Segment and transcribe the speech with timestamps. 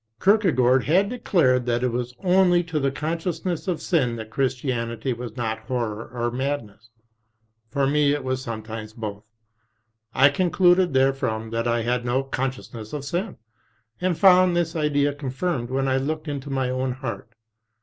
[0.19, 5.37] Kierkegaard had declared that it was only to the consciousness of sin that Christianity was
[5.37, 6.89] not horror or madness.
[7.69, 9.23] For me it was sometimes both.
[10.11, 13.37] I concluded therefrom that I had no con sciousness of sin,
[14.01, 17.35] and found this idea confirmed when I looked into my own heart.